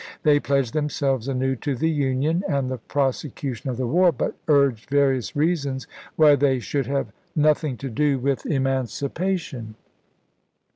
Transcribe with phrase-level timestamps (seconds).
[0.23, 4.89] They pledged themselves anew to the Union and the prosecution of the war, but urged
[4.89, 5.85] various reasons
[6.15, 9.75] why they should have noth ing to do with emancipation.